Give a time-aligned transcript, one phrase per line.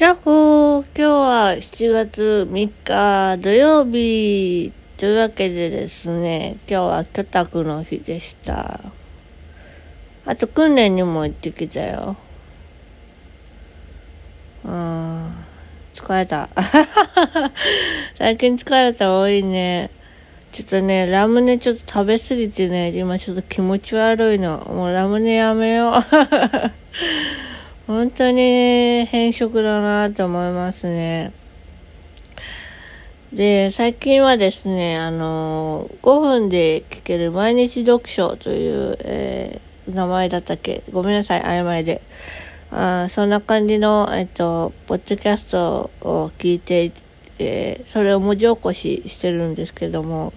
[0.00, 8.80] やっほー今日は7月3日土曜日というわけでですね、今日は居宅の日でした。
[10.24, 12.16] あと訓練にも行ってきたよ。
[14.64, 15.34] うーん、
[15.92, 16.48] 疲れた。
[18.16, 19.90] 最近疲れた多いね。
[20.52, 24.66] ちょっとね、ラムネちょっと食べすぎてね、今ちょっと気持ち悪いの。
[24.66, 25.92] もうラムネやめよう。
[27.90, 31.32] 本当に変色だなと思いますね。
[33.32, 40.84] で、最近はですね、あの、5分で聞ける毎日読書という、えー、名前だったっけ？
[40.92, 42.00] ごめんなさい、曖昧で。
[42.70, 46.92] あそんな感じの、えっと、ポッドキャストを聞いて、
[47.40, 50.32] えー、それを文字起こししてるんですけども、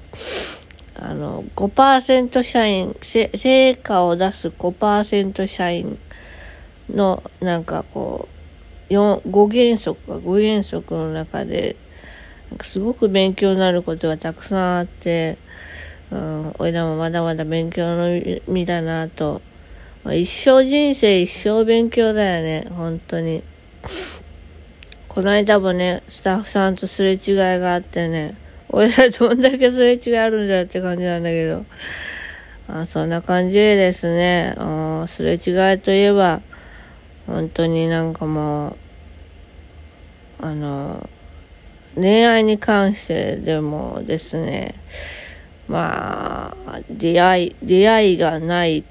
[0.96, 5.99] あの、5%社員、成果を出す5%社員
[6.90, 8.28] のなんかこ
[8.90, 11.48] う5原則か5原則の中なん
[12.58, 15.38] かすごく勉強になることがたくさんあって、
[16.12, 18.07] うん、俺らもまだまだ勉強の
[18.48, 19.41] 身だなと、
[20.05, 23.44] 一生人生一生勉強だよね本当に。
[25.07, 28.35] この間もねスタッフさんとすれ違いがあってね
[28.70, 31.66] 俺らどんだけすれ違いあるんだって感じなんだけど。
[32.68, 34.55] あそんな感じでですね、
[35.07, 36.41] すれ違いといえば、
[37.27, 38.76] 本当になんかもう、
[40.40, 41.10] あの、
[41.96, 44.76] 恋愛に関してでもですね、
[45.68, 48.84] まあ、出会い、出会いがない、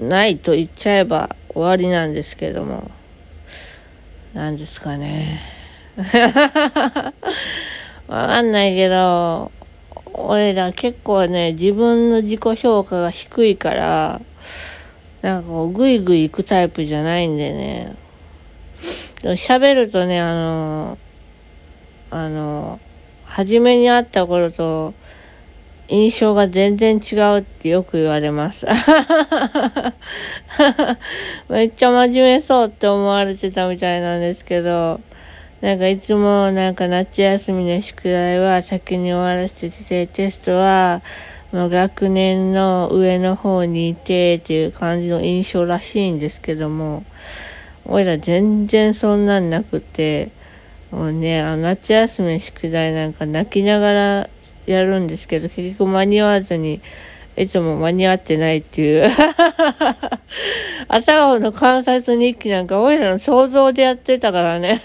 [0.00, 2.90] ないと言っちゃえば終わりなんですけども、
[4.34, 5.40] なんですかね。
[8.08, 9.50] わかんないけど、
[10.12, 14.20] 俺ら結構ね、自分の自己評価が低いから、
[15.22, 17.96] なんかこう、ぐいぐい行くタイプじゃないんでね。
[19.22, 20.98] 喋るとね、あの、
[22.10, 22.80] あの、
[23.24, 24.94] 初めに会った頃と、
[25.88, 28.66] 印象が全然違うってよく言われます。
[31.48, 35.00] めっちゃ真面目そうって思われてたみたいなんですけど、
[35.60, 41.02] なんかいつもなんか夏休みの宿題は先に終わらせてて、テストは
[41.52, 47.04] まあ、学年の上の方にいてっていう感じの印象らしいんですけども、
[47.84, 50.32] 俺ら全然そんなんなくて、
[50.90, 54.30] もうね、あ夏休み宿題なんか泣きながら
[54.66, 56.80] やるんですけど、結局間に合わずに、
[57.36, 59.10] いつも間に合ってないっていう
[60.88, 64.82] 朝顔の観察日記なんか、俺らの想像でやってたからね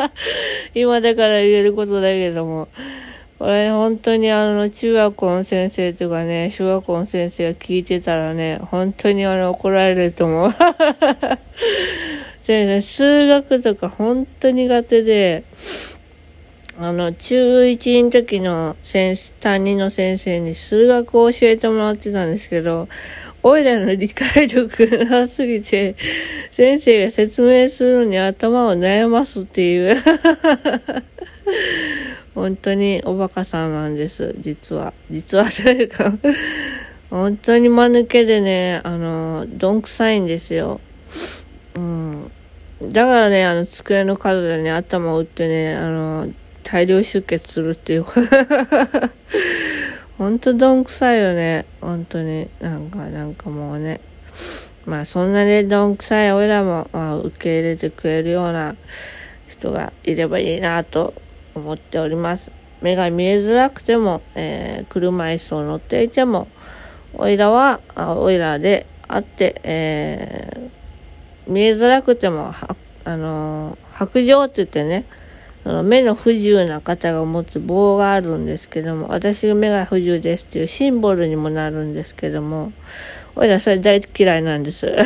[0.74, 2.68] 今だから言えることだけども。
[3.38, 10.54] これ本当にあの、中学校の先生とかね、小学校の先生が聞いてたらね、本当にあの、怒られると思う。
[12.46, 15.44] でね、数学とか本当苦手で、
[16.78, 22.88] あの、中1の時の先生、担任の先生に数学を教えてもらってたんですけど、
[23.42, 25.96] おいらの理解力なすぎて、
[26.50, 30.02] 先生が説明するのに頭を悩ますっていう
[32.36, 34.92] 本当におバカさんなんです、実は。
[35.10, 36.12] 実はというか
[37.08, 40.78] 本当に間抜けでね、あの、どんくさいんですよ。
[41.76, 42.30] うん。
[42.82, 46.28] だからね、あの、机の角でね、頭を打ってね、あの、
[46.62, 48.04] 大量出血するっていう。
[50.18, 51.64] 本当どんくさいよね。
[51.80, 52.50] 本当に。
[52.60, 54.02] なんか、なんかもうね。
[54.84, 58.76] まあ、そんなね、どんくさい俺らも、まあ、受け入れてくれるような
[59.48, 61.14] 人がいればいいなと
[61.56, 62.52] 思っております。
[62.82, 66.48] 目が見えづらくても、えー、車椅子を乗っていても、
[67.14, 72.52] おいらは、おいらであって、えー、見えづらくても、
[73.04, 75.06] あのー、白状って言ってね、
[75.82, 82.72] 目の不自由な方が持つ棒があるんですけども、私が目が不自由ですっていうシンボルにもなるんですけども、
[83.38, 84.90] おいらそれ大嫌いなんです。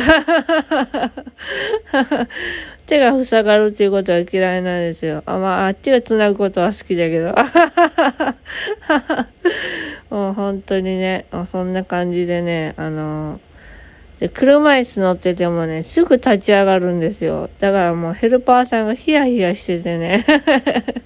[2.87, 5.21] 手が塞がるっていうことは嫌いなんですよ。
[5.25, 7.35] あ、まあ、あっちが繋ぐことは好きだけど。
[10.15, 13.41] もう本当にね、そんな感じでね、あの
[14.19, 17.49] で、車椅子乗っててもね、すぐ立ち上がるんですよ。
[17.59, 20.25] だからもうヘルパーさんがヒヤヒヤしててね。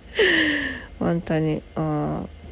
[0.99, 1.63] 本当に。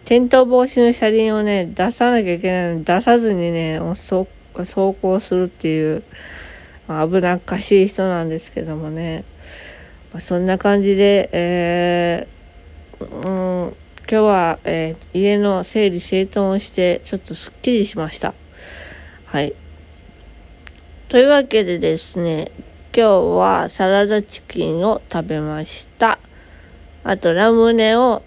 [0.05, 3.79] 転倒防止の車輪をね、出さなきゃいけないのに出さずにね、
[4.59, 6.03] 走行するっていう、
[6.87, 9.23] 危なっかしい人なんですけどもね。
[10.11, 13.75] まあ、そんな感じで、えー、うん、
[14.09, 18.33] 今日は、えー、家の整理整頓をして、ちょっとすっきりしました。
[19.25, 19.55] はい。
[21.09, 22.51] というわけでですね、
[22.95, 26.19] 今日はサラダチキンを食べました。
[27.03, 28.21] あとラムネを、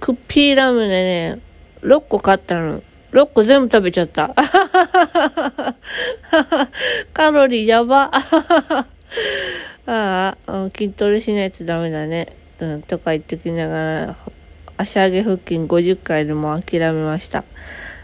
[0.00, 1.40] クッピーラムネね、
[1.82, 2.82] 6個買ったの。
[3.16, 4.34] 6個全部食べちゃった。
[7.14, 8.10] カロリーやば。
[9.86, 12.36] ああ、筋トレしないとダメだね。
[12.60, 14.16] うん、とか言ってきながら、
[14.76, 17.44] 足上げ腹筋50回でも諦めました。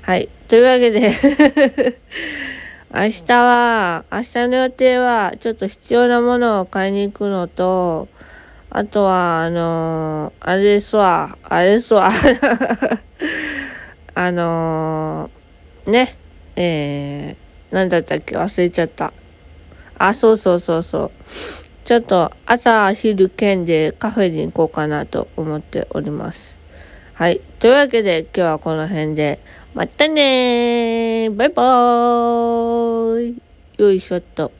[0.00, 0.31] はい。
[0.49, 1.11] というわけで
[2.91, 8.08] 明日は、明日の予定は、ちょっと必要なものを買いに行くのと、
[8.70, 12.11] あとは、あのー、あれですわ、あれですわ。
[14.14, 16.17] あのー、ね、
[16.56, 18.37] えー、なんだったっけ？
[18.37, 19.12] 忘れちゃった。
[19.99, 21.11] あ、そうそうそうそう。
[21.85, 26.59] ちょっと朝、昼、兼でカフェに行こうかなと思っております。
[27.14, 27.41] はい。
[27.61, 29.38] というわけで今日はこの辺で、
[29.75, 33.43] またねーバイバーイ
[33.79, 34.50] よいしょっと。